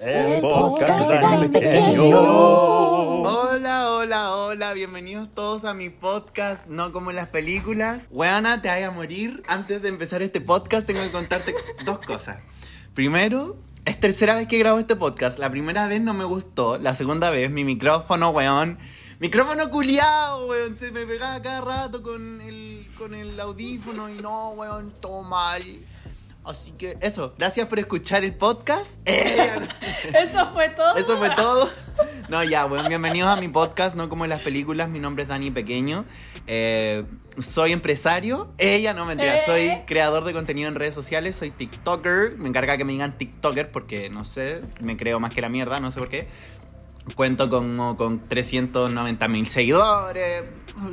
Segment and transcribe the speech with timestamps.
[0.00, 2.20] El podcast tan pequeño.
[2.20, 8.04] Hola, hola, hola, bienvenidos todos a mi podcast, no como en las películas.
[8.10, 9.42] Weana, te vaya a morir.
[9.48, 11.52] Antes de empezar este podcast tengo que contarte
[11.84, 12.40] dos cosas.
[12.94, 13.56] Primero,
[13.86, 15.40] es tercera vez que grabo este podcast.
[15.40, 18.78] La primera vez no me gustó, la segunda vez mi micrófono, weón.
[19.18, 20.78] Micrófono culiao, weón.
[20.78, 25.62] Se me pegaba cada rato con el, con el audífono y no, weón, todo mal.
[26.48, 28.98] Así que eso, gracias por escuchar el podcast.
[29.08, 30.96] Eso fue todo.
[30.96, 31.68] eso fue todo.
[32.30, 34.88] No, ya, bueno, bienvenidos a mi podcast, no como en las películas.
[34.88, 36.06] Mi nombre es Dani Pequeño.
[36.46, 37.04] Eh,
[37.38, 38.48] soy empresario.
[38.56, 39.42] Ella, no mentira, Eh.
[39.44, 41.36] soy creador de contenido en redes sociales.
[41.36, 42.38] Soy TikToker.
[42.38, 45.80] Me encarga que me digan TikToker porque no sé, me creo más que la mierda,
[45.80, 46.28] no sé por qué.
[47.14, 50.44] Cuento con, con 390 mil seguidores.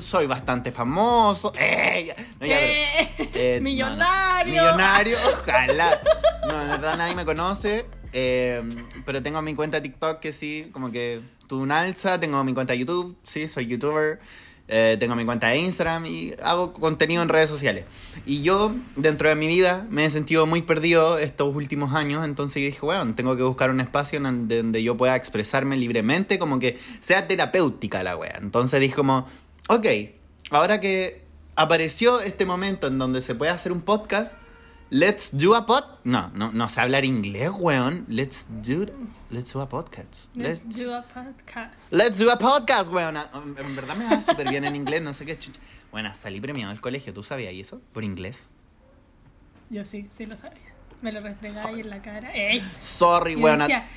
[0.02, 1.54] Soy bastante famoso.
[1.60, 2.16] Ella.
[2.40, 3.64] No, ya, pero- Eh, eh, no, no.
[3.64, 4.54] millonario.
[4.64, 6.00] Millonario, ojalá.
[6.48, 7.86] No, en verdad nadie me conoce.
[8.14, 8.62] eh,
[9.06, 12.20] pero tengo mi cuenta de TikTok que sí, como que tuve un alza.
[12.20, 14.20] Tengo mi cuenta de YouTube, sí, soy youtuber.
[14.68, 17.86] eh, tengo mi cuenta de Instagram y hago contenido en redes sociales.
[18.28, 22.24] Y yo, dentro de mi vida, me he sentido muy perdido estos últimos años.
[22.26, 26.60] Entonces yo dije, bueno, tengo que buscar un espacio donde yo pueda expresarme libremente, como
[26.60, 28.38] que sea terapéutica la wea.
[28.42, 29.28] Entonces dije como,
[29.68, 29.88] ok,
[30.52, 34.38] ahora que apareció este momento en donde se puede hacer un podcast,
[34.90, 35.84] let's do a pod...
[36.04, 38.06] No, no, no sé hablar inglés, weón.
[38.08, 38.86] Let's do,
[39.30, 40.36] let's do a podcast.
[40.36, 41.92] Let's do a podcast.
[41.92, 43.18] Let's do a podcast, weón.
[43.18, 45.60] En verdad me va súper bien en inglés, no sé qué chucha.
[45.92, 47.82] Bueno, salí premiado del colegio, ¿tú sabías eso?
[47.94, 48.40] Por inglés.
[49.70, 50.76] Yo sí, sí lo sabía.
[51.02, 52.34] Me lo refregaba ahí en la cara.
[52.34, 52.64] ¡Ey!
[52.80, 53.60] Sorry, weón.
[53.60, 53.88] decía,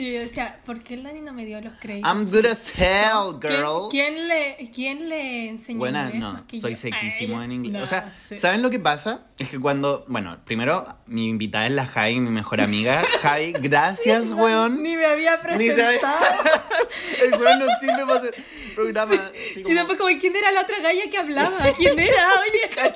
[0.00, 2.10] y yo decía, ¿por qué el Dani no me dio los créditos?
[2.10, 3.88] I'm good as hell, ¿Quién- girl.
[3.90, 6.76] ¿Quién, le, quién le enseñó Buena, inglés no, soy yo?
[6.80, 7.72] sequísimo Ay, en inglés.
[7.72, 8.38] no, o sea, sí.
[8.38, 9.20] ¿saben lo que pasa?
[9.38, 13.02] Es que cuando, bueno, primero mi invitada es la Javi, mi mejor amiga.
[13.22, 14.82] Javi, gracias, weón.
[14.82, 16.18] Ni me había Ni presentado.
[17.24, 18.34] El weón no sirve para hacer
[18.74, 19.14] programa.
[19.14, 21.58] así Y como- después, como, ¿quién era la otra galla que hablaba?
[21.76, 22.28] ¿Quién era?
[22.40, 22.94] Oye.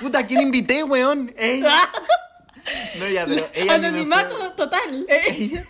[0.00, 1.32] Puta, ¿quién invité, weón?
[1.36, 1.90] Ella.
[2.98, 5.06] No, ya, pero ella Anonimato mejor, total.
[5.08, 5.20] ¿eh?
[5.28, 5.64] ella,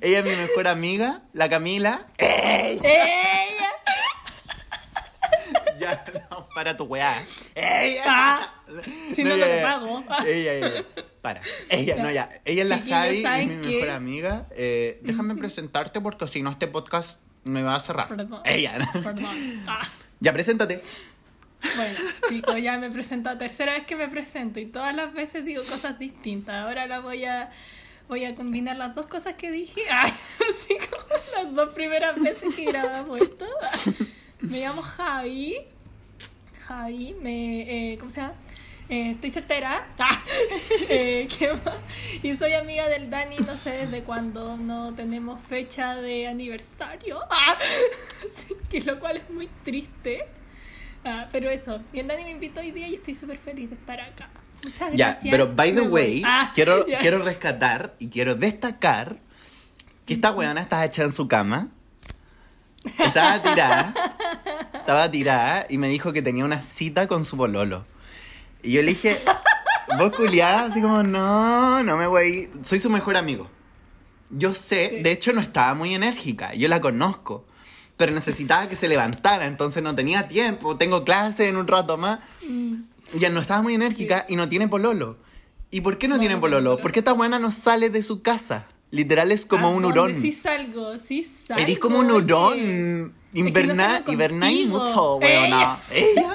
[0.00, 2.06] ella es mi mejor amiga, la Camila.
[2.18, 2.82] Ella.
[5.78, 7.22] Ya, no, para tu weá.
[7.54, 8.02] ¡Ella!
[8.06, 8.54] Ah,
[9.14, 9.62] si no, no ya, ya.
[9.62, 10.02] pago.
[10.26, 10.84] Ella, ella.
[11.20, 11.42] Para.
[11.68, 12.02] Ella, Ya.
[12.02, 12.28] no, ya.
[12.46, 14.46] Ella es la Javi, es ¿saben mi mejor amiga.
[14.52, 18.08] Eh, déjame presentarte porque si no este podcast me va a cerrar.
[18.08, 18.40] Perdón.
[18.46, 18.78] Ella.
[18.94, 19.26] Perdón.
[19.66, 19.86] Ah.
[20.20, 20.80] Ya, preséntate.
[21.76, 25.62] Bueno, chicos, ya me presento, tercera vez que me presento y todas las veces digo
[25.64, 26.56] cosas distintas.
[26.56, 27.50] Ahora la voy a
[28.08, 32.66] voy a combinar las dos cosas que dije, así como las dos primeras veces que
[32.66, 33.46] grabamos esto.
[34.40, 35.56] Me llamo Javi.
[36.66, 38.34] Javi, me eh, ¿cómo se llama?
[38.88, 39.86] Eh, estoy soltera.
[39.98, 40.22] Ah,
[40.88, 41.28] eh.
[42.22, 47.18] Y soy amiga del Dani, no sé desde cuándo, no tenemos fecha de aniversario.
[47.30, 47.56] Ah,
[48.34, 50.26] sí, que lo cual es muy triste.
[51.06, 53.76] Ah, pero eso, y el Dani me invitó hoy día y estoy súper feliz de
[53.76, 54.28] estar acá.
[54.64, 55.30] Muchas Ya, gracias.
[55.30, 56.22] pero by the Me way.
[56.26, 56.98] Ah, quiero, ya.
[56.98, 59.18] quiero rescatar y quiero destacar
[60.04, 61.68] que esta weona estaba hecha en su cama.
[62.98, 63.94] Estaba tirada.
[64.74, 67.84] Estaba tirada y me dijo que tenía una cita con su pololo.
[68.62, 69.20] Y yo le dije,
[69.98, 72.48] vos culiada, así como, no, no me voy.
[72.62, 73.48] Soy su mejor amigo.
[74.30, 75.02] Yo sé, Sí.
[75.02, 77.44] de hecho no estaba muy enérgica, yo la conozco.
[77.96, 80.76] Pero necesitaba que se levantara, entonces no tenía tiempo.
[80.76, 82.20] Tengo clase en un rato más.
[82.46, 82.74] Mm.
[83.18, 85.16] Ya no estaba muy enérgica y no tiene pololo.
[85.70, 86.78] ¿Y por qué no, No, tiene pololo?
[86.78, 88.66] Porque esta buena no sale de su casa.
[88.90, 90.20] Literal es como ¿A un hurón.
[90.20, 91.62] Sí salgo, sí salgo.
[91.62, 93.14] Eres como un hurón.
[93.32, 94.84] Inverna, invernáis contigo.
[94.86, 95.78] mucho, weona.
[95.90, 96.12] Ella.
[96.14, 96.34] Ella.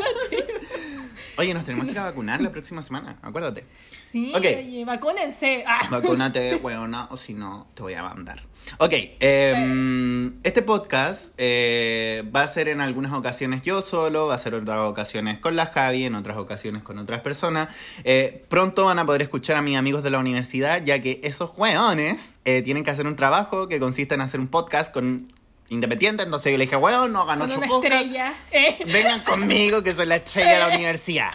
[1.41, 3.65] Oye, nos tenemos que ir a vacunar la próxima semana, acuérdate.
[4.11, 5.63] Sí, oye, vacúnense.
[5.65, 5.87] Ah.
[5.89, 8.43] Vacúnate, weona, o si no, te voy a mandar.
[8.77, 14.37] Ok, em, este podcast eh, va a ser en algunas ocasiones yo solo, va a
[14.37, 17.75] ser en otras ocasiones con la Javi, en otras ocasiones con otras personas.
[18.03, 21.51] Eh, pronto van a poder escuchar a mis amigos de la universidad, ya que esos
[21.57, 25.25] weones eh, tienen que hacer un trabajo que consiste en hacer un podcast con
[25.71, 26.23] independiente.
[26.23, 27.83] Entonces yo le dije, weón, no una podcast.
[27.85, 28.33] estrella.
[28.51, 28.77] Eh.
[28.85, 31.31] Vengan conmigo, que soy la estrella de la universidad.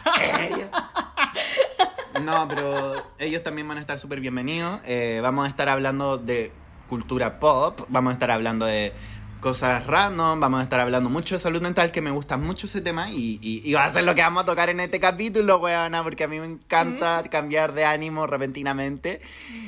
[2.23, 4.81] No, pero ellos también van a estar súper bienvenidos.
[4.85, 6.51] Eh, vamos a estar hablando de
[6.89, 8.93] cultura pop, vamos a estar hablando de
[9.41, 12.81] cosas random, vamos a estar hablando mucho de salud mental, que me gusta mucho ese
[12.81, 15.59] tema y, y- y va a ser lo que vamos a tocar en este capítulo,
[15.59, 19.21] weona, porque a mí me encanta cambiar de ánimo repentinamente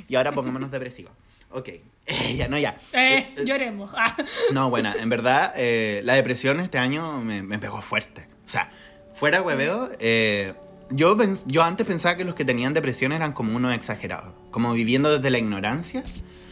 [0.09, 1.13] y ahora pongámonos depresivos.
[1.51, 1.71] Ok,
[2.37, 2.77] ya, no, ya.
[2.93, 3.91] Eh, Eh, eh, lloremos.
[3.97, 4.17] Ah.
[4.53, 8.27] no, buena, en verdad, eh, la depresión este año me, me pegó fuerte.
[8.45, 8.71] O sea,
[9.15, 10.55] fuera hueveo, eh,
[10.91, 11.17] yo,
[11.47, 15.31] yo antes pensaba que los que tenían depresión eran como unos exagerados, como viviendo desde
[15.31, 16.03] la ignorancia.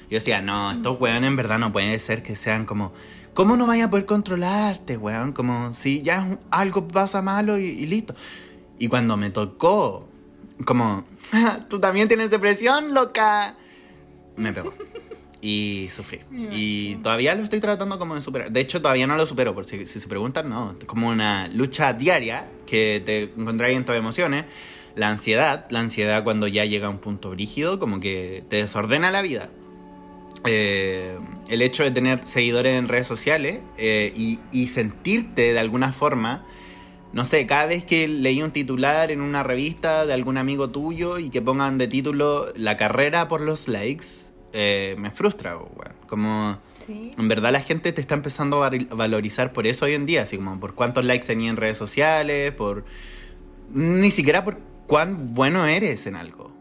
[0.09, 2.93] Yo decía, no, estos weones en verdad no puede ser que sean como,
[3.35, 5.33] ¿cómo no vaya a poder controlarte, weón?
[5.33, 8.15] Como si ya un- algo pasa malo y, y listo.
[8.79, 10.09] Y cuando me tocó,
[10.65, 13.57] como, "Ah, tú también tienes depresión, loca,
[14.37, 14.73] me pegó.
[15.41, 16.21] Y sufrí.
[16.50, 18.50] Y todavía lo estoy tratando como de superar.
[18.50, 20.75] De hecho, todavía no lo supero, por si, si se preguntan, no.
[20.79, 24.47] Es como una lucha diaria que te encontráis en tus emociones.
[24.94, 29.11] La ansiedad, la ansiedad cuando ya llega a un punto brígido, como que te desordena
[29.11, 29.50] la vida.
[30.47, 31.19] Eh,
[31.49, 36.47] el hecho de tener seguidores en redes sociales eh, y, y sentirte de alguna forma,
[37.12, 41.19] no sé, cada vez que leí un titular en una revista de algún amigo tuyo
[41.19, 44.25] y que pongan de título la carrera por los likes,
[44.56, 45.94] eh, me frustra, weón.
[46.08, 47.12] Como Sí.
[47.19, 50.23] en verdad la gente te está empezando a val- valorizar por eso hoy en día,
[50.23, 52.85] así como por cuántos likes tenía en redes sociales, por
[53.73, 56.53] ni siquiera por cuán bueno eres en algo.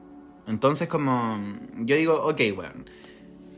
[0.48, 1.40] Entonces como
[1.78, 2.90] yo digo, ok, weón,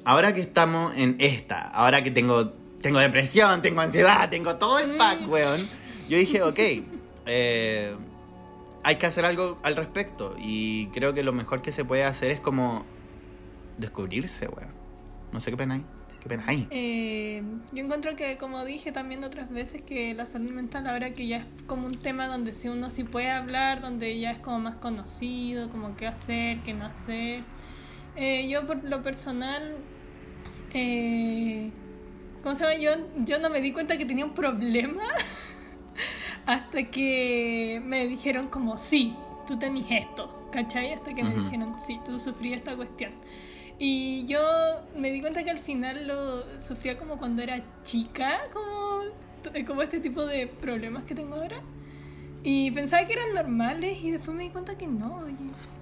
[0.05, 4.95] ahora que estamos en esta, ahora que tengo tengo depresión, tengo ansiedad, tengo todo el
[4.97, 5.59] pack, weón,
[6.09, 6.59] yo dije, ok,
[7.25, 7.95] eh,
[8.83, 12.31] hay que hacer algo al respecto y creo que lo mejor que se puede hacer
[12.31, 12.85] es como
[13.77, 14.71] descubrirse, weón.
[15.31, 15.85] No sé qué pena hay.
[16.21, 16.67] ¿Qué pena hay?
[16.71, 21.27] Eh, yo encuentro que, como dije también otras veces, que la salud mental ahora que
[21.27, 24.59] ya es como un tema donde si uno sí puede hablar, donde ya es como
[24.59, 27.43] más conocido, como qué hacer, qué no hacer.
[28.15, 29.75] Eh, yo por lo personal,
[30.73, 31.71] eh,
[32.41, 32.75] ¿cómo se llama?
[32.75, 32.91] Yo,
[33.25, 35.03] yo no me di cuenta que tenía un problema
[36.47, 39.15] hasta que me dijeron como, sí,
[39.45, 40.93] tú tenés esto, ¿cachai?
[40.93, 43.11] Hasta que me dijeron, sí, tú sufrías esta cuestión.
[43.79, 44.39] Y yo
[44.95, 49.03] me di cuenta que al final lo sufría como cuando era chica, como,
[49.67, 51.57] como este tipo de problemas que tengo ahora.
[52.43, 55.21] Y pensaba que eran normales y después me di cuenta que no,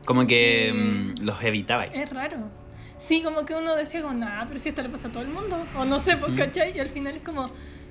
[0.05, 0.71] Como que
[1.17, 1.23] Mm.
[1.25, 1.85] los evitaba.
[1.85, 2.37] es raro.
[2.97, 5.29] Sí, como que uno decía como, nada, pero si esto le pasa a todo el
[5.29, 5.65] mundo.
[5.75, 6.35] O no sé, pues, Mm.
[6.37, 6.75] ¿cachai?
[6.75, 7.45] Y al final es como,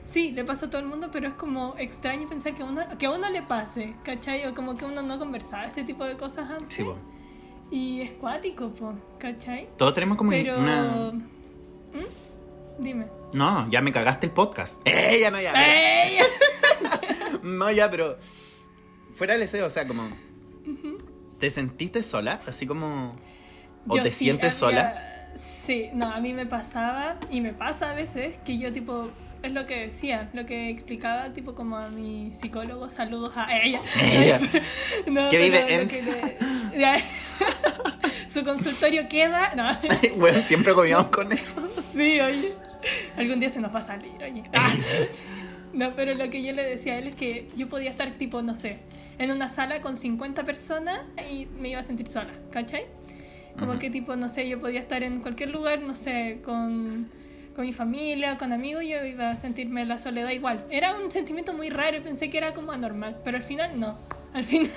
[0.05, 2.83] sí, le pasa a todo el mundo, pero es como extraño pensar que a uno,
[2.99, 4.47] que a uno le pase, ¿cachai?
[4.47, 6.75] O como que uno no conversaba ese tipo de cosas antes.
[6.75, 6.97] Sí, po.
[7.75, 9.69] Y es cuático, po, ¿cachai?
[9.77, 10.61] Todos tenemos como Pero...
[10.61, 11.11] una...
[11.11, 12.79] ¿Mm?
[12.79, 13.07] Dime.
[13.33, 14.81] No, ya me cagaste el podcast.
[14.85, 15.19] ¡Eh!
[15.21, 15.53] Ya no, ya.
[15.53, 16.19] ¡Ey!
[17.43, 18.17] No, ya, pero...
[19.17, 20.09] Fuera del deseo, o sea, como...
[21.41, 22.43] ¿Te sentiste sola?
[22.47, 23.17] Así como...
[23.89, 24.95] ¿O Yo te sí, sientes sola?
[25.37, 29.11] Sí, no, a mí me pasaba y me pasa a veces que yo tipo,
[29.45, 33.81] es lo que decía, lo que explicaba tipo como a mi psicólogo, saludos a ella.
[34.03, 34.41] Ella.
[35.07, 37.05] No, Que vive en- que le-.
[38.29, 39.65] Su consultorio queda, no,
[40.19, 41.69] bueno, siempre comíamos con eso.
[41.93, 42.53] sí, oye,
[43.17, 44.43] algún día se nos va a salir, oye.
[45.73, 48.43] No, pero lo que yo le decía a él es que yo podía estar tipo,
[48.43, 48.79] no sé,
[49.19, 51.01] en una sala con 50 personas
[51.31, 52.87] y me iba a sentir sola, ¿cachai?
[53.59, 53.81] Como Ujú.
[53.81, 57.09] que tipo, no sé, yo podía estar en cualquier lugar, no sé, con,
[57.55, 60.65] con mi familia, con amigos, yo iba a sentirme la soledad igual.
[60.71, 63.99] Era un sentimiento muy raro y pensé que era como anormal, pero al final no.
[64.33, 64.73] Al final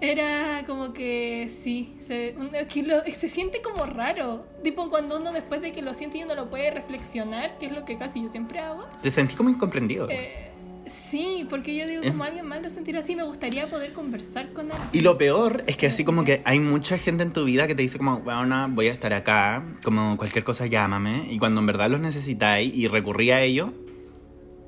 [0.00, 4.46] era como que sí, se, un- que lo- se siente como raro.
[4.62, 7.72] Tipo cuando uno después de que lo siente y uno lo puede reflexionar, que es
[7.72, 8.86] lo que casi yo siempre hago.
[9.02, 10.08] Te sentí como incomprendido.
[10.10, 10.51] Eh,
[10.92, 14.70] sí, porque yo digo, como alguien más lo sentirá así, me gustaría poder conversar con
[14.70, 14.88] alguien.
[14.92, 17.74] Y lo peor es que así como que hay mucha gente en tu vida que
[17.74, 21.66] te dice como, bueno, voy a estar acá, como cualquier cosa llámame, y cuando en
[21.66, 23.72] verdad los necesitáis y recurrí a ello,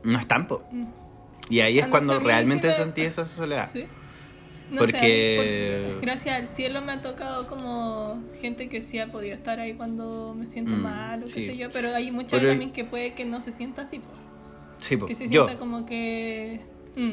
[0.03, 0.65] no están, po.
[0.73, 0.85] Mm.
[1.51, 3.69] Y ahí es Ah, sé, cuando realmente sentí esa soledad.
[3.73, 3.85] Sí.
[4.71, 9.13] No Porque- sé, por- gracias al cielo me ha tocado como gente que sí ha
[9.13, 11.41] podido estar ahí cuando me siento Mm, mal o sí.
[11.41, 13.99] qué sé yo, pero hay mucha Pero- también que puede que no se sienta así,
[13.99, 14.07] po.
[14.85, 15.07] Sí, po.
[15.07, 16.61] que se Yo, sienta como que...
[16.97, 17.13] mm.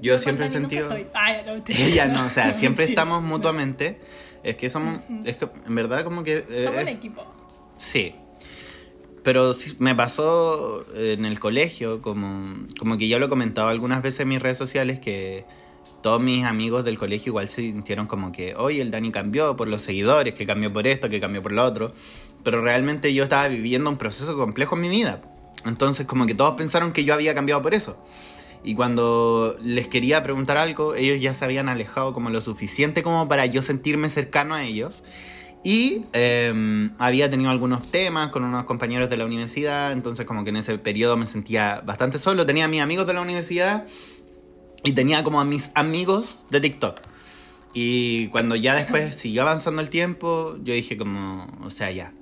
[0.00, 0.88] yo siempre he sentido...
[0.88, 0.96] no.
[1.68, 3.02] Ella no, o sea, No, siempre mentira.
[3.02, 4.00] estamos mutuamente.
[4.42, 5.20] Es que somos, Ujú.
[5.24, 6.44] es que en verdad como que...
[6.48, 7.24] eh, Somos un equipo.
[7.76, 8.14] Sí.
[9.22, 14.00] Pero sí, me pasó en el colegio, como, como que yo lo he comentado algunas
[14.02, 15.44] veces en mis redes sociales, que
[16.02, 19.68] todos mis amigos del colegio igual se sintieron como que, oye, el Dani cambió por
[19.68, 21.92] los seguidores, que cambió por esto, que cambió por lo otro.
[22.42, 25.20] Pero realmente yo estaba viviendo un proceso complejo en mi vida.
[25.64, 27.96] Entonces como que todos pensaron que yo había cambiado por eso.
[28.62, 33.26] Y cuando les quería preguntar algo, ellos ya se habían alejado como lo suficiente como
[33.28, 35.02] para yo sentirme cercano a ellos.
[35.62, 40.50] Y eh, había tenido algunos temas con unos compañeros de la universidad, entonces como que
[40.50, 42.46] en ese periodo me sentía bastante solo.
[42.46, 43.86] Tenía a mis amigos de la universidad
[44.82, 47.00] y tenía como a mis amigos de TikTok.
[47.72, 52.12] Y cuando ya después siguió avanzando el tiempo, yo dije como, o sea, ya.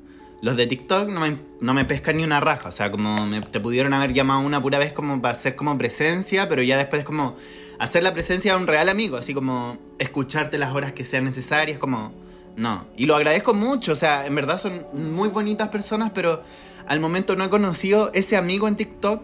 [0.40, 3.40] Los de TikTok no me, no me pescan ni una raja, o sea, como me-
[3.42, 7.04] te pudieron haber llamado una pura vez como para hacer como presencia, pero ya después
[7.04, 7.34] como
[7.80, 11.78] hacer la presencia de un real amigo, así como escucharte las horas que sean necesarias,
[11.78, 12.12] como
[12.56, 12.86] no.
[12.96, 16.42] Y lo agradezco mucho, o sea, en verdad son muy bonitas personas, pero
[16.86, 19.22] al momento no he conocido ese amigo en TikTok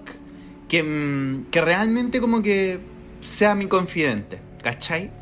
[0.69, 2.81] que, mm, que realmente como que
[3.21, 5.13] sea mi confidente, ¿cachai?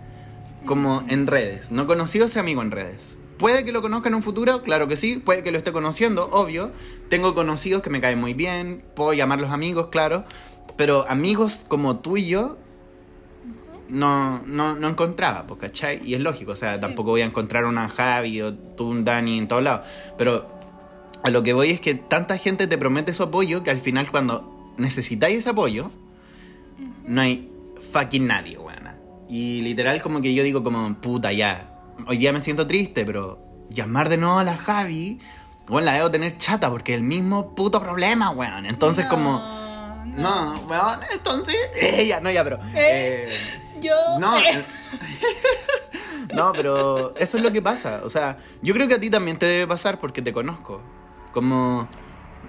[0.64, 1.70] Como en redes.
[1.70, 3.18] No he conocido ese amigo en redes.
[3.42, 5.16] Puede que lo conozca en un futuro, claro que sí.
[5.18, 6.70] Puede que lo esté conociendo, obvio.
[7.08, 8.84] Tengo conocidos que me caen muy bien.
[8.94, 10.22] Puedo llamarlos amigos, claro.
[10.76, 12.56] Pero amigos como tú y yo,
[13.88, 16.00] no, no, no encontraba, pues, ¿cachai?
[16.04, 16.80] Y es lógico, o sea, Sí.
[16.82, 19.88] tampoco voy a encontrar una Javi o tú un Dani en todos lados.
[20.16, 20.46] Pero
[21.25, 24.08] a lo que voy es que tanta gente te promete su apoyo que al final
[24.08, 25.90] cuando necesitáis ese apoyo,
[27.08, 27.50] no hay
[27.92, 28.99] fucking nadie, weona.
[29.28, 31.71] Y literal como que yo digo como, puta, ya,
[32.06, 33.38] hoy día me siento triste, pero
[33.70, 35.20] llamar de nuevo a la Javi,
[35.66, 38.66] bueno, la debo tener chata porque es el mismo puto problema, weón.
[38.66, 39.38] Entonces No, como...
[39.38, 40.52] no.
[40.54, 41.56] No, weón, entonces...
[41.80, 42.56] Ella, no, ya, pero...
[42.75, 43.28] Eh.
[43.30, 43.38] eh,
[43.80, 43.94] Yo.
[44.18, 44.64] no, eh, eh,
[46.34, 48.00] no, pero eso es lo que pasa.
[48.04, 50.82] O sea, yo creo que a ti también te debe pasar porque te conozco.
[51.32, 51.88] Como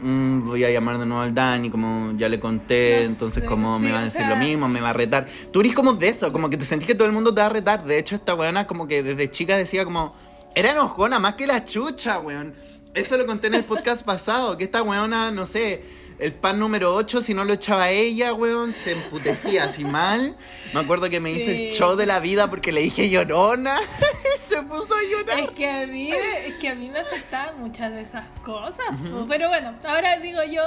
[0.01, 3.49] mm, voy a llamar de nuevo al Dani, como ya le conté, No entonces sé,
[3.49, 5.27] como me va a decir sea- lo mismo, me va a retar.
[5.51, 7.47] Tú eres como de eso, como que te sentís que todo el mundo te va
[7.47, 7.83] a retar.
[7.85, 10.15] De hecho, esta weona como que desde chica decía como,
[10.55, 12.53] era enojona más que la chucha, weón.
[12.93, 15.83] Eso lo conté en el podcast pasado, que esta weona, no sé,
[16.19, 20.35] el pan número 8, si no lo echaba ella, weón, se emputecía así mal.
[20.73, 21.75] Me acuerdo que me hizo el Sí.
[21.77, 25.39] show de la vida porque le dije llorona y se puso a llorar.
[25.39, 28.85] Es que a mí, es que a mí me afectaban muchas de esas cosas.
[29.11, 29.25] po.
[29.27, 30.61] Pero bueno, ahora digo yo,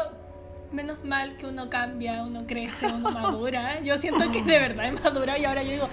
[0.72, 3.80] menos mal que uno cambia, uno crece, uno madura.
[3.82, 5.88] Yo siento que de verdad he madurado y ahora yo digo,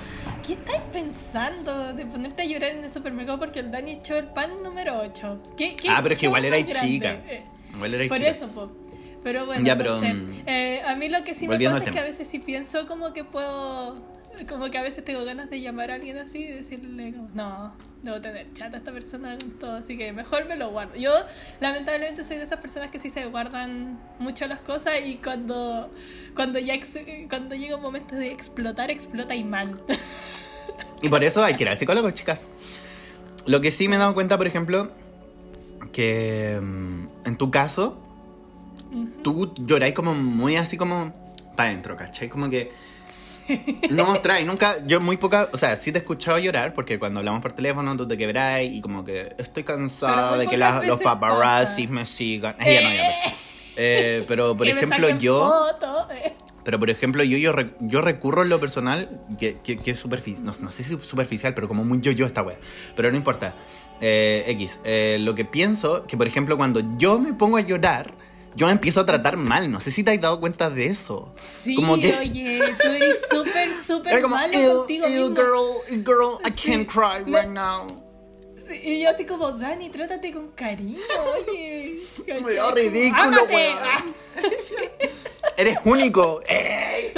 [0.45, 4.25] ¿qué estáis pensando de ponerte a llorar en el supermercado porque el Dani echó el
[4.25, 5.41] pan número 8?
[5.57, 6.73] ¿Qué, qué Ah, pero es que igual era grande?
[6.79, 7.11] chica.
[7.27, 7.43] Eh,
[7.73, 8.29] Igual era Por chica.
[8.29, 8.71] eso, po.
[9.23, 10.13] Pero bueno, Ya, no pero, sé.
[10.13, 12.87] mm, Eh, a mí lo que sí me pasa es que a veces sí pienso
[12.87, 14.11] como que puedo...
[14.49, 17.75] Como que a veces tengo ganas de llamar a alguien así y decirle como, no,
[18.01, 20.95] debo tener chata a esta persona con todo, así que mejor me lo guardo.
[20.95, 21.13] Yo
[21.59, 25.91] lamentablemente soy de esas personas que sí se guardan mucho las cosas y cuando,
[26.35, 26.97] cuando ya ex-
[27.29, 29.79] cuando llega un momento de explotar, explota y mal.
[31.03, 32.49] Y por eso hay que ir al psicólogo, chicas.
[33.45, 34.91] Lo que sí me he dado cuenta, por ejemplo,
[35.91, 38.02] que mm, en tu caso,
[39.23, 41.13] tú lloráis como muy así como
[41.55, 42.29] para adentro, ¿cachai?
[42.29, 42.71] Como que
[43.89, 47.19] no mostráis nunca, yo muy poca, o sea, sí te he escuchado llorar porque cuando
[47.19, 51.01] hablamos por teléfono tú te quebráis y como que estoy cansada de que las- los
[51.01, 51.93] paparazzis pasa.
[51.93, 52.55] me sigan.
[52.59, 53.35] Ella no, ya, pero,
[53.77, 55.39] eh, pero por ejemplo yo...
[55.49, 56.33] fotos, eh.
[56.63, 60.45] Pero por ejemplo, yo, yo, yo recurro en lo personal, que, que, que es superficial,
[60.45, 62.55] no, no sé si es superficial, pero como muy yo-yo esta wea.
[62.95, 63.53] Pero no importa.
[63.99, 68.13] Eh, X, eh, lo que pienso, que por ejemplo, cuando yo me pongo a llorar,
[68.55, 69.69] yo me empiezo a tratar mal.
[69.71, 71.33] No sé si te has dado cuenta de eso.
[71.37, 75.35] Sí, Como que- oye, tú eres súper, súper malo "Ew, contigo ew, mismo.
[75.35, 77.87] girl, girl, I Sí, can't cry right now.
[78.67, 80.99] Sí, y yo así como, Dani, trátate con cariño,
[81.49, 81.99] oye.
[82.27, 83.37] Me Como, ridículo.
[83.53, 84.03] Ah,
[85.57, 86.39] Eres único.
[86.47, 87.13] ¡Ey!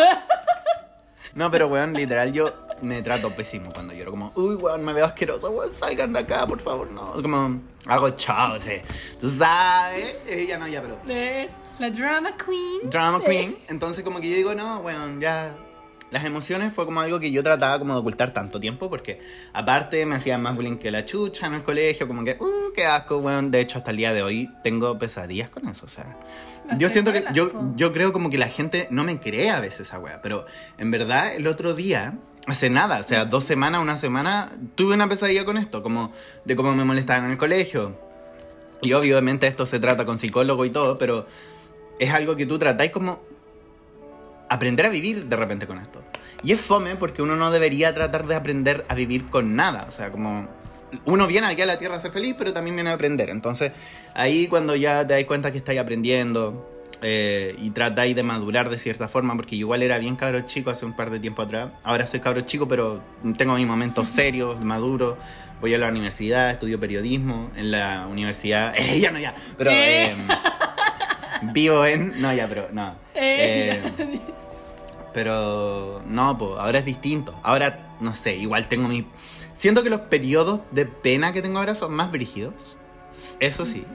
[1.33, 4.11] No, pero weón, literal, yo me trato pésimo cuando lloro.
[4.11, 7.13] Como, uy, weón, me veo asqueroso, weón, salgan de acá, por favor, no.
[7.21, 8.81] Como, hago chao, sí.
[9.19, 10.15] Tú sabes.
[10.27, 10.97] Eh, ya no, ya, pero.
[11.07, 12.89] eh, La drama queen.
[12.89, 13.57] Drama Queen.
[13.69, 15.57] Entonces, como que yo digo, no, weón, ya.
[16.11, 19.19] Las emociones fue como algo que yo trataba como de ocultar tanto tiempo porque
[19.51, 22.85] aparte me hacían más bullying que la chucha en el colegio, como que, uh, qué
[22.85, 23.51] asco, weón.
[23.51, 26.15] De hecho, hasta el día de hoy tengo pesadillas con eso, o sea.
[26.67, 29.59] Las Yo siento que, yo, yo creo como que la gente no me cree a
[29.59, 30.45] veces esa weá, pero
[30.77, 32.13] en verdad el otro día,
[32.47, 36.11] hace nada, o sea, dos semanas, una semana, tuve una pesadilla con esto, como
[36.43, 37.97] de cómo me molestaban en el colegio.
[38.81, 41.25] Y obviamente esto se trata con psicólogo y todo, pero
[41.99, 43.21] es algo que tú tratáis como
[44.49, 46.03] aprender a vivir de repente con esto.
[46.43, 49.85] Y es fome porque uno no debería tratar de aprender a vivir con nada.
[49.87, 50.47] O sea, como
[51.05, 53.29] uno viene aquí a la Tierra a ser feliz, pero también viene a aprender.
[53.29, 53.71] Entonces,
[54.13, 56.74] ahí cuando ya te das cuenta que estáis aprendiendo
[57.07, 60.87] eh, y tratáis de madurar de cierta forma, porque igual era bien cabro chico hace
[60.87, 61.69] un par de tiempo atrás.
[61.83, 62.99] Ahora soy cabro chico, pero
[63.37, 65.15] tengo mis momentos serios, maduros.
[65.61, 68.73] Voy a la universidad, estudio periodismo en la universidad.
[68.79, 69.35] Eh, ya no, ya.
[69.55, 69.69] Pero...
[69.71, 70.15] Eh.
[71.53, 72.19] vivo en...
[72.19, 72.95] No, ya, pero no.
[73.13, 73.83] Eh,
[75.13, 77.39] pero no, pues ahora es distinto.
[77.43, 79.05] Ahora, no sé, igual tengo mi...
[79.53, 82.53] Siento que los periodos de pena que tengo ahora son más brígidos.
[83.39, 83.85] Eso sí.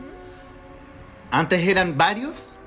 [1.32, 2.59] Antes eran varios,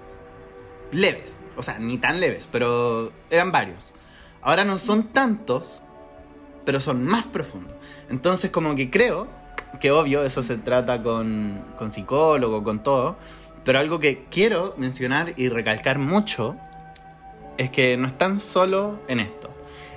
[0.93, 1.39] leves.
[1.55, 3.93] O sea, ni tan leves, pero eran varios.
[4.41, 5.81] Ahora no son tantos,
[6.65, 7.73] pero son más profundos.
[8.09, 9.27] Entonces, como que creo
[9.79, 13.17] que obvio, eso se trata con, con psicólogo, con todo.
[13.63, 16.57] Pero algo que quiero mencionar y recalcar mucho
[17.57, 19.49] es que no están solo en esto.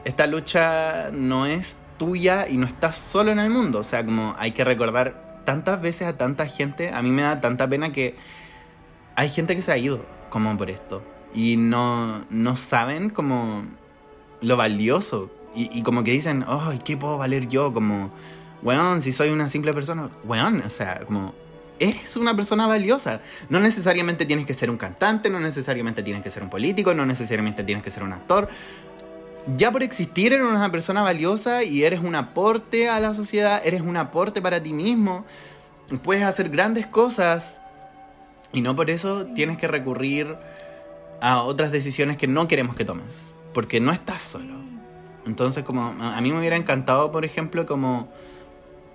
[0.04, 3.80] Esta lucha no es tuya y no estás solo en el mundo.
[3.80, 6.92] O sea, como hay que recordar tantas veces a tanta gente.
[6.92, 8.14] A mí me da tanta pena que
[9.14, 10.04] hay gente que se ha ido
[10.36, 11.02] como por esto.
[11.34, 13.64] Y no, no saben como
[14.42, 15.30] lo valioso.
[15.54, 17.72] Y, como que dicen, ay, ¿qué puedo valer yo?
[17.72, 18.10] Como,
[18.62, 21.32] weón, si soy una simple persona, weón, o sea, como,
[21.78, 23.22] eres una persona valiosa.
[23.48, 27.06] No necesariamente tienes que ser un cantante, no necesariamente tienes que ser un político, no
[27.06, 28.50] necesariamente tienes que ser un actor.
[29.56, 33.80] Ya por existir eres una persona valiosa y eres un aporte a la sociedad, eres
[33.80, 35.24] un aporte para ti mismo.
[36.02, 37.58] Puedes hacer grandes cosas
[38.52, 40.36] y no por eso tienes que recurrir
[41.20, 44.54] a otras decisiones que no queremos que tomes, porque no estás solo.
[45.26, 48.08] Entonces, como a mí me hubiera encantado, por ejemplo, como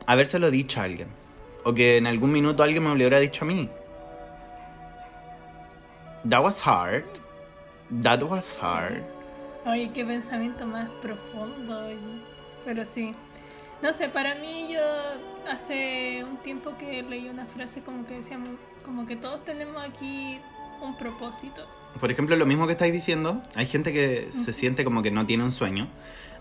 [0.06, 1.10] habérselo dicho a alguien.
[1.64, 3.70] O que en algún minuto alguien me lo hubiera dicho a mí.
[6.28, 7.06] That was hard.
[8.02, 9.04] That was hard.
[9.66, 11.86] Oye, qué pensamiento más profundo.
[11.86, 11.98] oye.
[12.66, 13.12] Pero sí.
[13.82, 14.80] No sé, para mí yo
[15.50, 18.50] hace un tiempo que leí una frase como que decíamos,
[18.86, 20.40] como que todos tenemos aquí
[20.82, 21.68] un propósito.
[22.00, 25.26] Por ejemplo, lo mismo que estáis diciendo, hay gente que se siente como que no
[25.26, 25.90] tiene un sueño.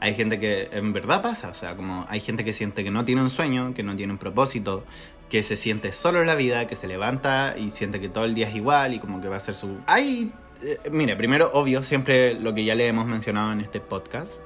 [0.00, 3.04] Hay gente que en verdad pasa, o sea, como hay gente que siente que no
[3.04, 4.84] tiene un sueño, que no tiene un propósito,
[5.28, 8.34] que se siente solo en la vida, que se levanta y siente que todo el
[8.34, 9.78] día es igual y como que va a ser su...
[9.86, 10.32] Hay,
[10.62, 14.42] eh, mire, primero, obvio, siempre lo que ya le hemos mencionado en este podcast,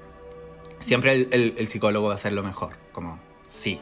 [0.84, 3.80] siempre el, el- psicólogo va a ser lo mejor, como sí.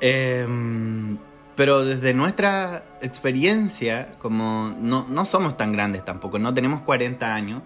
[0.00, 1.16] Em,
[1.54, 7.62] pero desde nuestra experiencia, como no, no somos tan grandes tampoco, no tenemos 40 años,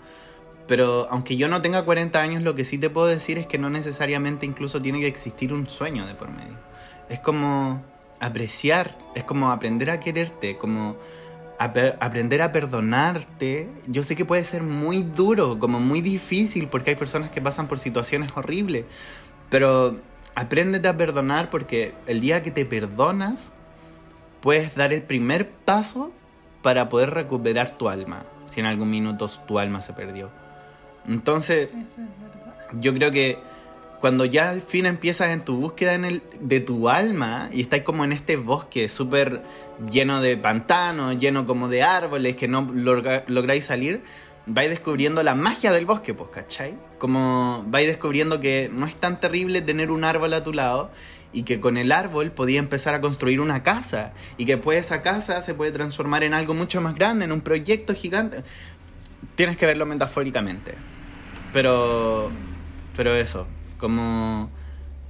[0.68, 3.58] pero aunque yo no tenga 40 años, lo que sí te puedo decir es que
[3.58, 6.56] no necesariamente incluso tiene que existir un sueño de por medio.
[7.08, 7.82] Es como
[8.20, 10.96] apreciar, es como aprender a quererte, como
[11.60, 13.68] aprender a perdonarte.
[13.86, 17.68] Yo sé que puede ser muy duro, como muy difícil, porque hay personas que pasan
[17.68, 18.86] por situaciones horribles,
[19.50, 19.96] pero
[20.34, 23.52] apréndete a perdonar porque el día que te perdonas,
[24.40, 26.12] puedes dar el primer paso
[26.62, 30.30] para poder recuperar tu alma, si en algún minuto tu alma se perdió.
[31.06, 31.68] Entonces,
[32.80, 33.38] yo creo que
[34.00, 35.98] cuando ya al fin empiezas en tu búsqueda
[36.40, 39.42] de tu alma y estás como en este bosque súper
[39.90, 44.02] lleno de pantanos, lleno como de árboles que no logra- lográis salir,
[44.46, 46.74] vais descubriendo la magia del bosque, pues, ¿cachai?
[46.98, 50.90] Como vais descubriendo que no es tan terrible tener un árbol a tu lado
[51.32, 55.02] y que con el árbol podía empezar a construir una casa y que después esa
[55.02, 58.42] casa se puede transformar en algo mucho más grande, en un proyecto gigante.
[59.34, 60.74] Tienes que verlo metafóricamente.
[61.52, 62.30] Pero,
[62.96, 63.46] pero eso,
[63.80, 64.50] como...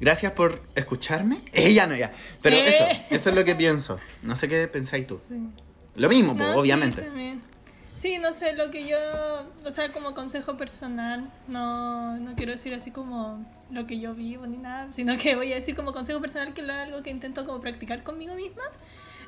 [0.00, 1.42] Gracias por escucharme.
[1.52, 2.12] Ella no, ya.
[2.40, 2.68] Pero Eh.
[2.68, 3.98] eso, eso es lo que pienso.
[4.22, 5.20] No sé qué pensáis tú.
[5.28, 5.37] Sí.
[5.96, 7.02] Lo mismo, pues, No, sí, obviamente.
[7.02, 7.42] también.
[7.96, 8.96] Sí, no sé, lo que yo,
[9.66, 14.46] o sea, como consejo personal, no, no quiero decir así como lo que yo vivo
[14.46, 17.44] ni nada, sino que voy a decir como consejo personal que es algo que intento
[17.44, 18.62] como practicar conmigo misma,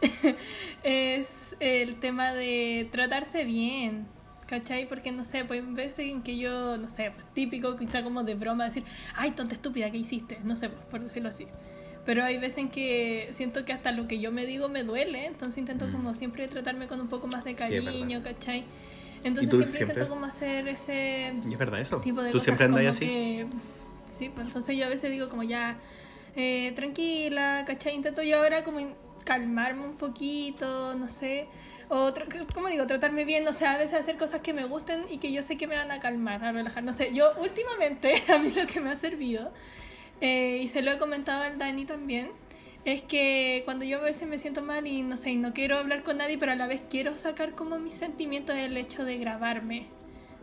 [0.83, 4.07] es el tema de tratarse bien,
[4.47, 4.89] ¿cachai?
[4.89, 8.23] Porque no sé, pues hay veces en que yo, no sé, pues típico, quizá como
[8.25, 10.39] de broma, decir, ay, tonta estúpida, ¿qué hiciste?
[10.45, 11.47] No sé, pues, por decirlo así.
[12.05, 15.27] Pero hay veces en que siento que hasta lo que yo me digo me duele,
[15.27, 15.93] entonces intento Mm.
[15.93, 18.65] como siempre tratarme con un poco más de Sí, cariño, ¿cachai?
[19.25, 19.81] Entonces siempre, siempre?
[19.95, 21.99] intento como hacer ese Y es verdad eso.
[22.01, 23.07] tipo de Tú cosas siempre andas así.
[23.07, 23.47] que-
[24.07, 25.77] sí, pues entonces yo a veces digo como ya,
[26.35, 27.95] eh, tranquila, ¿cachai?
[27.95, 28.81] Intento yo ahora como
[29.25, 31.47] calmarme un poquito, no sé,
[31.95, 32.15] o,
[32.55, 32.87] ¿cómo digo?
[32.87, 35.59] Tratarme bien, o sea, a veces hacer cosas que me gusten y que yo sé
[35.59, 38.81] que me van a calmar, a relajar, no sé, yo últimamente, a mí lo que
[38.81, 39.53] me ha servido,
[40.23, 42.31] eh, y se lo he comentado al Dani también,
[42.87, 45.77] es que cuando yo a veces me siento mal y no sé, y no quiero
[45.77, 49.19] hablar con nadie, pero a la vez quiero sacar como mis sentimientos el hecho de
[49.19, 49.89] grabarme.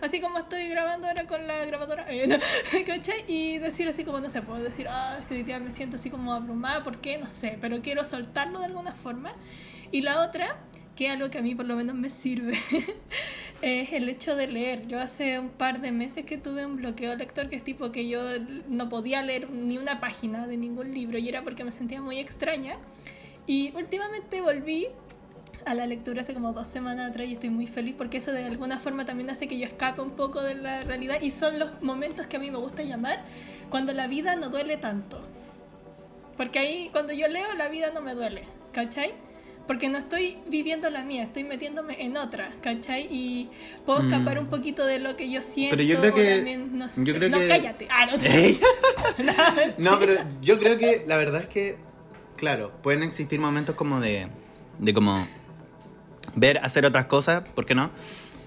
[0.01, 2.37] Así como estoy grabando ahora con la grabadora, eh, no,
[2.85, 3.25] ¿cachai?
[3.27, 5.95] Y decir así como, no sé, puedo decir, ah, es que hoy día me siento
[5.95, 7.17] así como abrumada, ¿por qué?
[7.17, 9.33] No sé, pero quiero soltarlo de alguna forma.
[9.91, 10.57] Y la otra,
[10.99, 12.57] que algo que a mí por lo menos me sirve,
[13.61, 14.85] es el hecho de leer.
[14.87, 18.09] Yo hace un par de meses que tuve un bloqueo lector que es tipo que
[18.09, 18.19] yo
[18.67, 22.19] no podía leer ni una página de ningún libro y era porque me sentía muy
[22.19, 22.79] extraña.
[23.47, 24.87] Y últimamente volví
[25.65, 28.43] a la lectura hace como dos semanas atrás y estoy muy feliz porque eso de
[28.43, 31.81] alguna forma también hace que yo escape un poco de la realidad y son los
[31.81, 33.23] momentos que a mí me gusta llamar
[33.69, 35.25] cuando la vida no duele tanto.
[36.35, 39.28] Porque ahí cuando yo leo la vida no me duele, ¿cachai?
[39.69, 43.07] Porque no estoy viviendo la mía, estoy metiéndome en otra, ¿cachai?
[43.11, 43.51] Y
[43.85, 44.45] puedo escapar Mm.
[44.45, 45.77] un poquito de lo que yo siento.
[45.77, 47.13] Pero yo creo que- también, no, yo sé.
[47.13, 47.87] creo no que- cállate.
[47.91, 48.57] Ah, no, te-
[49.77, 51.77] no, pero yo creo que la verdad es que,
[52.35, 54.27] claro, pueden existir momentos como de,
[54.79, 55.27] de como
[56.33, 57.91] ver, hacer otras cosas, ¿por qué no?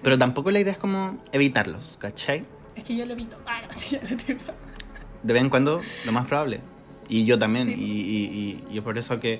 [0.03, 2.43] Pero tampoco la idea es como evitarlos, ¿cachai?
[2.75, 3.37] Es que yo lo evito.
[3.45, 4.51] Ah, no, sí, ya lo tipo.
[5.23, 6.59] de vez en cuando, lo más probable.
[7.07, 7.67] Y yo también.
[7.67, 7.75] Sí.
[7.75, 9.39] Y, y, y- y por eso que.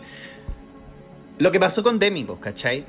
[1.39, 2.85] Lo que pasó con Demi, pues, ¿cachai?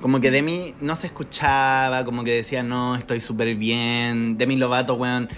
[0.00, 4.38] Como que Demi no se escuchaba, como que decía, no, estoy súper bien.
[4.38, 5.28] Demi Lovato, weón,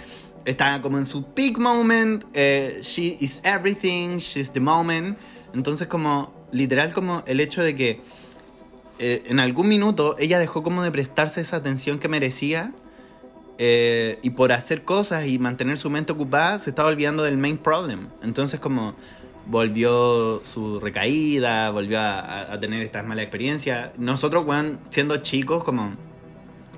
[0.45, 2.25] estaba como en su peak moment.
[2.35, 5.19] eh, she is everything, she's the moment.
[5.55, 8.01] Entonces, como, literal, como el hecho de que
[8.99, 12.73] eh, en algún minuto ella dejó como de prestarse esa atención que merecía.
[13.59, 17.57] eh, y por hacer cosas y mantener su mente ocupada, se estaba olvidando del main
[17.57, 18.09] problem.
[18.23, 18.95] Entonces, como
[19.47, 23.99] volvió su recaída, volvió a, tener estas malas experiencias.
[23.99, 25.97] Nosotros, weón, siendo chicos, como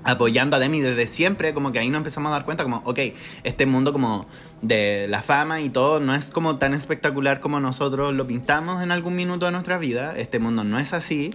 [0.04, 3.00] apoyando a Demi desde siempre, como que ahí nos empezamos a dar cuenta como, ok,
[3.42, 4.26] este mundo como
[4.62, 8.92] de la fama y todo no es como tan espectacular como nosotros lo pintamos en
[8.92, 11.34] algún minuto de nuestra vida, este mundo no es así.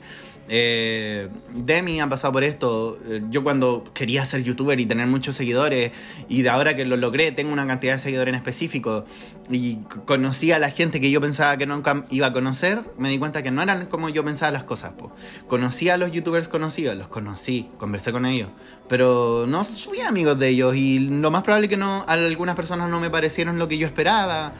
[0.53, 2.97] Eh, Demi ha pasado por esto.
[3.07, 5.93] Eh, Yo cuando quería ser youtuber y tener muchos seguidores,
[6.27, 9.05] y de ahora que lo logré, tengo una cantidad de seguidores en específico,
[9.49, 13.17] y conocí a la gente que yo pensaba que nunca iba a conocer, me di
[13.17, 14.91] cuenta que no eran como yo pensaba las cosas.
[14.91, 15.13] po.
[15.47, 18.49] Conocí a los youtubers conocidos, los conocí, conversé con ellos,
[18.89, 22.99] pero no fui amigos de ellos, y lo más probable que no, algunas personas no
[22.99, 24.51] me parecieron lo que yo esperaba.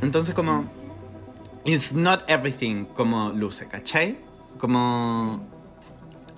[0.00, 0.70] Entonces como...
[1.64, 4.27] It's not everything como luce, ¿cachai?
[4.58, 5.46] Como...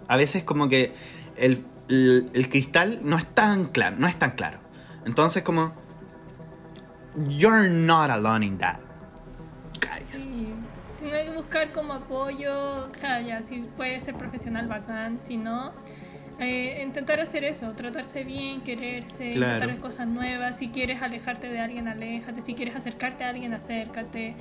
[0.08, 0.94] A veces como que
[1.36, 4.58] el, el, el cristal no es tan claro, no es tan claro.
[5.04, 5.72] Entonces como...
[7.28, 8.78] You're not alone in that,
[9.80, 10.26] guys.
[10.94, 15.18] Si no hay que buscar como apoyo, o sea, ya, si puede ser profesional, bacán,
[15.20, 15.72] si no,
[16.40, 19.54] eh, intentar hacer eso, tratarse bien, quererse, Claro.
[19.64, 24.34] intentar cosas nuevas, si quieres alejarte de alguien, aléjate, si quieres acercarte a alguien, acércate,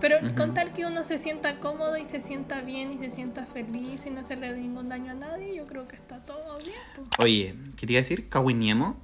[0.00, 0.34] pero Ujú.
[0.36, 4.06] con tal que uno se sienta cómodo y se sienta bien y se sienta feliz
[4.06, 6.76] y no hacerle ningún daño a nadie, yo creo que está todo bien.
[6.94, 7.08] pues.
[7.18, 8.28] Oye, ¿qué te iba a decir?
[8.28, 8.96] Kawiniemo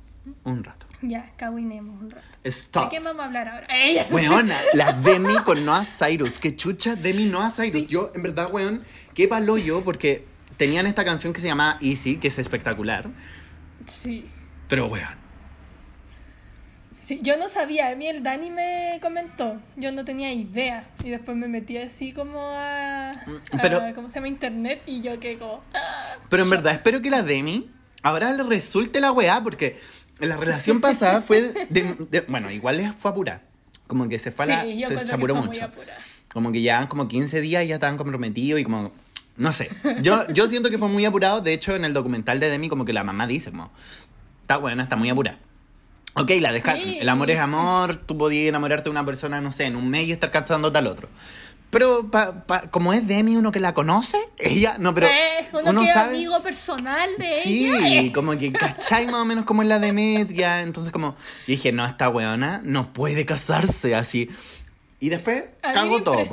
[0.44, 0.86] un rato.
[1.02, 2.26] Ya, caguinemos un rato.
[2.42, 2.90] ¿De Stop.
[2.90, 3.66] qué vamos a hablar ahora?
[3.76, 4.06] Ella.
[4.10, 6.38] Weona, la Demi con Noah Cyrus.
[6.40, 7.86] Que chucha Demi Noah Cyrus.
[7.86, 8.82] Yo, en verdad, weón,
[9.14, 10.24] qué palo yo porque
[10.56, 13.08] tenían esta canción que se llama Easy, que es espectacular.
[13.86, 14.28] Sí.
[14.68, 15.26] Pero, weón.
[17.06, 21.10] Sí, yo no sabía, a mí el Dani me comentó, yo no tenía idea y
[21.10, 23.24] después me metí así como a, a-
[23.62, 24.26] Pero- ¿cómo se llama?
[24.26, 27.70] internet y yo que como ah, Pero en verdad, espero que la Demi
[28.02, 29.78] ahora le resulte la weá, porque
[30.18, 31.42] la relación pasada fue.
[31.42, 33.42] de- de- bueno, igual fue apurada.
[33.86, 34.62] Como que se fue a la.
[34.64, 35.64] sí, yo se, se apuró muy mucho.
[35.64, 35.98] apurada.
[36.32, 38.90] Como que ya como 15 días ya estaban comprometidos y como...
[39.36, 39.70] No sé.
[40.02, 41.40] Yo, yo siento que fue muy apurado.
[41.40, 43.70] De hecho, en el documental de Demi como que la mamá dice como...
[44.42, 45.38] Está buena, está muy apurada.
[46.14, 46.54] Ok, la.
[46.54, 46.98] Sí.
[47.00, 47.96] El amor es amor.
[48.06, 50.86] Tú podías enamorarte de una persona, no sé, en un mes y estar casándote al
[50.86, 51.08] otro.
[51.68, 54.76] Pero pa- pa- como es Demi uno que la conoce, ella...
[54.78, 56.10] No, pero Eh, uno, uno que es sabe...
[56.14, 58.12] amigo personal de Sí, ella.
[58.14, 60.62] como que cachai más o menos como es la Demetria.
[60.62, 61.08] Entonces como...
[61.08, 61.16] Yo
[61.48, 64.30] dije, no, esta weona no puede casarse así.
[65.00, 66.24] Y después A mí me todo.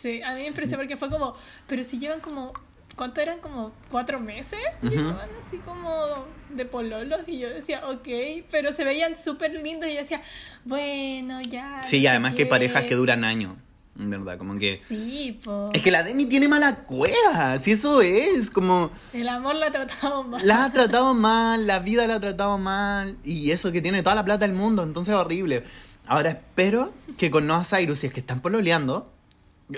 [0.00, 1.34] Sí, a mí me impresionó porque fue como,
[1.66, 2.52] pero si llevan como,
[2.96, 3.38] ¿cuánto eran?
[3.40, 4.58] Como cuatro meses.
[4.82, 4.94] Ujú.
[4.94, 8.08] Llevaban así como de pololos y yo decía, ok,
[8.50, 10.22] pero se veían súper lindos y yo decía,
[10.64, 11.82] bueno, ya.
[11.82, 12.50] Sí, y además que hay qué".
[12.50, 13.56] parejas que duran años,
[13.94, 14.80] verdad, como que...
[14.88, 15.68] Sí, po.
[15.74, 18.90] Es que la Demi tiene mala cueva, si eso es, como...
[19.12, 20.46] El amor la trataba mal.
[20.46, 24.14] La ha tratado mal, la vida la ha tratado mal, y eso que tiene toda
[24.14, 25.64] la plata del mundo, entonces es horrible.
[26.06, 29.12] Ahora espero que con Noah Cyrus, si es que están pololeando...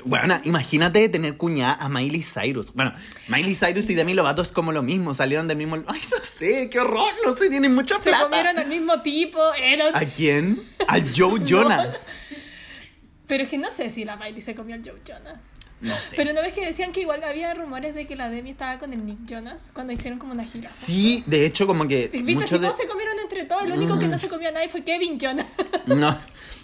[0.04, 2.72] Bueno, imagínate tener cuñada a Miley Cyrus.
[2.72, 2.92] Bueno,
[3.28, 5.76] Miley Cyrus y Demi Lovato es como lo mismo, salieron del mismo...
[5.86, 8.24] Ay, no sé, qué horror, no sé, tienen mucha Se plata.
[8.24, 9.88] comieron al mismo tipo, era...
[9.92, 10.62] ¿A quién?
[10.88, 12.06] A Joe Jonas.
[13.26, 15.38] Pero es que no sé si la Miley se comió al Joe Jonas.
[15.82, 16.14] No sé.
[16.16, 18.92] Pero no ves que decían que igual había rumores de que la Demi estaba con
[18.92, 20.68] el Nick Jonas cuando hicieron como una gira.
[20.70, 22.08] Sí, de hecho, como que...
[22.08, 22.46] ¿Viste?
[22.46, 22.60] Si de...
[22.60, 25.18] todos se comieron entre todos, el único que no se comió a nadie fue Kevin
[25.18, 25.46] Jonas.
[25.86, 26.16] No.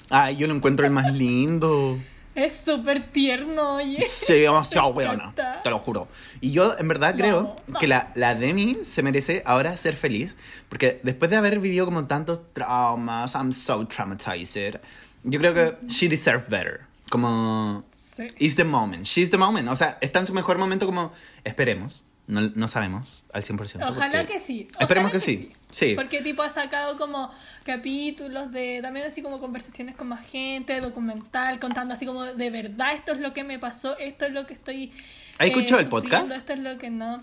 [0.09, 1.99] Ay, yo lo encuentro el más lindo.
[2.45, 4.05] Es súper tierno, oye.
[4.09, 5.35] Sí, demasiado weona.
[5.63, 6.09] Te lo juro.
[6.41, 7.81] Y yo en verdad creo Vamos, vamos.
[7.81, 10.37] que la, la Demi se merece ahora ser feliz.
[10.69, 14.81] Porque después de haber vivido como tantos traumas, I'm so traumatized.
[15.25, 16.81] Yo creo que she deserves better.
[17.11, 17.85] Como.
[18.17, 18.27] Sí.
[18.39, 19.05] It's the moment.
[19.07, 19.69] She's the moment.
[19.69, 21.13] O sea, está en su mejor momento como.
[21.45, 22.03] Esperemos.
[22.27, 23.89] No, no sabemos al 100%.
[23.89, 24.69] Ojalá porque- que sí.
[24.81, 25.53] Esperemos que sí.
[25.71, 25.95] Sí.
[25.95, 27.31] Porque tipo ha sacado como
[27.65, 32.95] capítulos de también así como conversaciones con más gente, documental, contando así como de verdad
[32.95, 34.93] esto es lo que me pasó, esto es lo que estoy
[35.39, 36.33] ¿Has escuchado el podcast?
[36.33, 37.23] Esto es lo que no.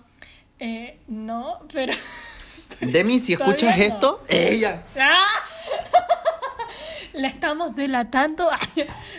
[0.59, 1.93] Eh, no, pero
[2.81, 3.83] Demi, si escuchas no.
[3.83, 4.83] esto, ella.
[4.99, 5.25] ¡Ah!
[7.13, 8.49] La estamos delatando.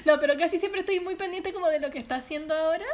[0.04, 2.84] No, pero casi siempre estoy muy pendiente como de lo que está haciendo ahora.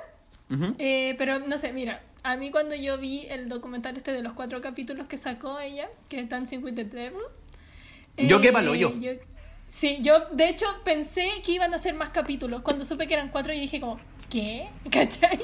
[0.78, 4.32] Eh, pero no sé, mira, a mí cuando yo vi el documental este de los
[4.32, 7.20] cuatro capítulos que sacó ella, que está en y Devil.
[8.16, 8.92] Yo eh, qué palo, yo.
[9.66, 12.61] Sí, yo de hecho pensé que iban a ser más capítulos.
[12.61, 13.98] Cuando supe que eran cuatro, yo dije como,
[14.33, 14.68] ¿qué?
[14.90, 15.38] ¿Cachai?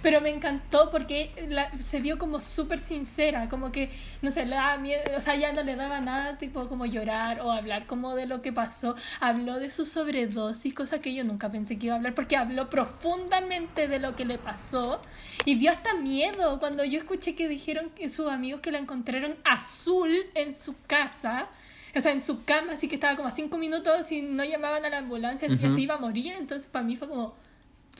[0.00, 3.90] Pero me encantó porque la- se vio como súper sincera, como que,
[4.22, 7.40] no sé, le daba miedo, o sea, ya no le daba nada, tipo como llorar
[7.40, 8.94] o hablar como de lo que pasó.
[9.20, 12.70] Habló de su sobredosis, cosa que yo nunca pensé que iba a hablar, porque habló
[12.70, 15.02] profundamente de lo que le pasó
[15.44, 19.34] y dio hasta miedo cuando yo escuché que dijeron que sus amigos que la encontraron
[19.44, 21.48] azul en su casa.
[21.96, 24.84] O sea, en su cama, así que estaba como a cinco minutos y no llamaban
[24.84, 25.74] a la ambulancia, así que Ujú.
[25.74, 26.34] se iba a morir.
[26.38, 27.34] Entonces, para mí fue como,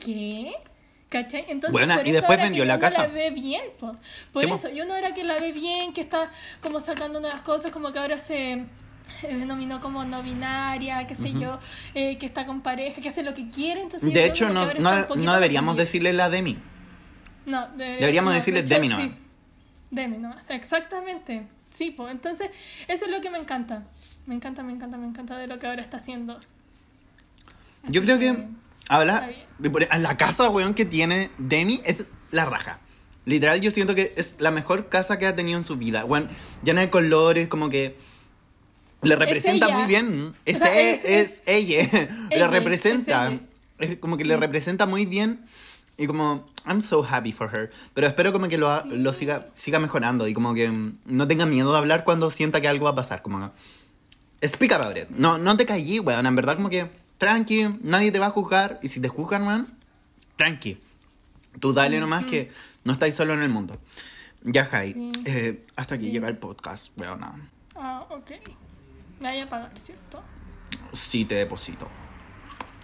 [0.03, 0.53] ¿qué?
[1.09, 1.45] ¿Cachai?
[1.47, 2.97] Entonces, Buena, por y eso después ahora vendió que la uno casa.
[2.99, 3.95] la ve bien, po.
[4.31, 4.55] Por Sí, po.
[4.55, 6.31] eso, y uno ahora que la ve bien, que está
[6.61, 8.65] como sacando nuevas cosas, como que ahora se eh,
[9.23, 11.59] denominó como no binaria, qué sé yo,
[11.95, 13.81] eh, que está con pareja, que hace lo que quiere.
[13.81, 16.57] Entonces, De hecho, no, no, no deberíamos decirle la Demi.
[17.47, 19.07] No, de- Deberíamos no, decirle de hecho, Demi nomás.
[19.07, 19.15] sí.
[19.89, 21.47] Demi nomás, exactamente.
[21.71, 22.51] Sí, pues entonces
[22.87, 23.83] eso es lo que me encanta.
[24.27, 26.39] Me encanta, me encanta, me encanta de lo que ahora está haciendo.
[27.87, 28.45] Yo creo que
[28.89, 29.31] habla.
[29.99, 32.79] La casa, weón, que tiene Demi es la raja.
[33.25, 36.03] Literal, yo siento que es la mejor casa que ha tenido en su vida.
[36.05, 36.29] Weón,
[36.63, 37.95] llena de colores, como que.
[39.01, 40.35] Le representa muy bien.
[40.45, 41.87] Es, O sea, e- es- es, ella.
[42.31, 43.39] le representa.
[43.77, 45.45] es como que le representa muy bien.
[45.97, 47.71] Y como, I'm so happy for her.
[47.93, 50.27] Pero espero como que lo, ha- lo siga, siga mejorando.
[50.27, 50.71] Y como que
[51.05, 53.21] no tenga miedo de hablar cuando sienta que algo va a pasar.
[53.21, 53.51] Como,
[54.45, 55.09] Speak about it.
[55.09, 56.25] No, no te callí, weón.
[56.25, 58.79] En verdad, como que tranqui, nadie te va a juzgar.
[58.81, 59.67] Y si te juzgan, weón,
[60.35, 60.79] tranqui.
[61.59, 62.51] Tú dale nomás que
[62.83, 63.77] no estáis solo en el mundo.
[64.41, 64.93] Ya, Jai.
[64.93, 65.11] Sí.
[65.25, 67.19] eh, hasta aquí llega el podcast, weón.
[67.19, 67.37] nada.
[67.75, 68.31] Ah, ok.
[69.19, 70.23] Me voy a pagar, ¿cierto?
[70.93, 71.87] Sí, te deposito.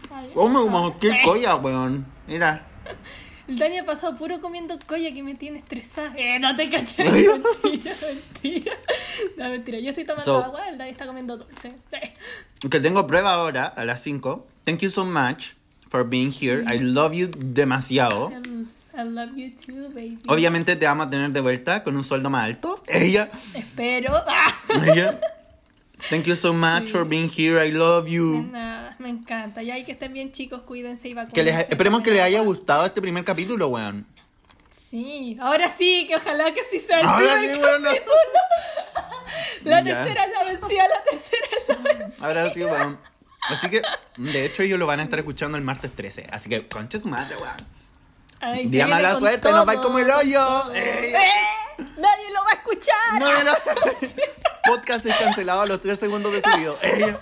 [0.10, 0.32] Ya.
[0.36, 2.06] Oh, me qué Eh, colla, weón.
[2.28, 2.68] Mira.
[3.48, 6.14] El Dani ha pasado puro comiendo colla que me tiene estresada.
[6.18, 7.04] Eh, no te caché.
[7.64, 8.74] Mentira, mentira.
[9.38, 9.80] No, mentira.
[9.80, 11.74] Yo estoy tomando So- agua, el Dani está comiendo dulce.
[12.70, 14.48] Que tengo prueba ahora a las 5.
[14.64, 15.54] Thank you so much
[15.90, 16.64] for being here.
[16.68, 18.32] I love you demasiado.
[18.32, 18.66] I
[18.98, 20.18] I love you too, baby.
[20.28, 22.82] Obviamente te vamos a tener de vuelta con un sueldo más alto.
[22.88, 23.30] Ella.
[23.54, 24.14] Espero.
[24.86, 25.20] Ella.
[26.10, 27.60] Thank you so much for being here.
[27.66, 28.44] I love De you.
[28.52, 29.64] nada, me encanta.
[29.64, 31.44] Ya hay que estén bien chicos, cuídense y Que vacúnense.
[31.44, 34.06] les, esperemos que les haya gustado este primer capítulo, weón.
[34.70, 37.84] Sí, ahora sí, que ojalá que sí sea el Ahora sí, primer weón.
[37.84, 37.90] no.
[39.64, 40.04] La Ya.
[40.06, 42.28] tercera es la vencida, la tercera es la vencida.
[42.28, 43.00] Ahora sí, weón.
[43.50, 43.82] Así que,
[44.18, 46.28] de hecho, ellos lo van a estar escuchando el martes 13.
[46.32, 47.56] Así que, concha su madre, weón.
[48.42, 50.40] Ay, Día mala suerte, nos va a ir todo, como el hoyo.
[50.46, 50.74] todo.
[50.74, 51.14] ¡Ey!
[51.14, 51.84] ¡Eh!
[51.98, 53.20] Nadie lo va a escuchar.
[53.20, 53.52] No, no, no.
[54.68, 56.78] Podcast es cancelado a los 3 segundos de subido.
[56.82, 57.20] Ella.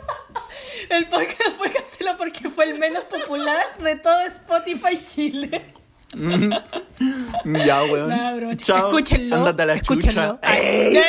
[0.89, 5.73] El podcast fue cancelado porque fue el menos popular de todo Spotify Chile.
[7.45, 8.09] Ya, weón.
[8.09, 8.87] Nah, bro, Chao.
[8.87, 9.35] Escúchenlo.
[9.35, 10.21] Ándate a la escúchenlo.
[10.35, 10.39] chucha.
[10.43, 11.01] Ay.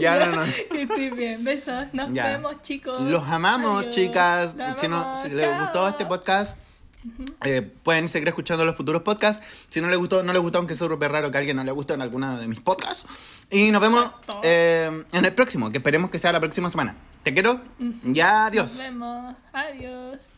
[0.00, 0.52] Ya, no, no.
[0.70, 1.44] Que estoy bien.
[1.44, 1.86] Besos.
[1.92, 2.26] Nos Ya.
[2.28, 3.00] vemos, chicos.
[3.02, 3.94] Los amamos, Adiós.
[3.94, 4.54] chicas.
[4.54, 5.22] Los Si, no, amamos.
[5.22, 6.58] si les gustó este podcast,
[7.44, 9.46] eh, pueden seguir escuchando los futuros podcasts.
[9.68, 11.64] Si no les gustó, no les gustó, aunque es súper raro que a alguien no
[11.64, 13.04] le guste en alguna de mis podcasts.
[13.50, 14.10] Y nos vemos
[14.42, 16.96] eh, en el próximo, que esperemos que sea la próxima semana.
[17.22, 17.60] Te quiero.
[18.04, 18.70] Ya, adiós.
[18.70, 19.36] Nos vemos.
[19.52, 20.37] Adiós.